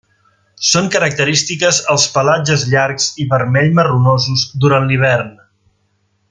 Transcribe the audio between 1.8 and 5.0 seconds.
els pelatges llargs i vermell marronosos durant